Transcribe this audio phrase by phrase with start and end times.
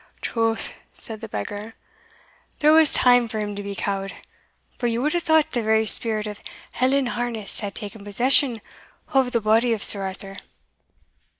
[0.19, 1.75] "Troth," said the beggar,
[2.57, 4.15] "there was time for him to be cowed;
[4.79, 8.61] for ye wad hae thought the very spirit of Hell in Harness had taken possession
[9.13, 10.37] o' the body o' Sir Arthur.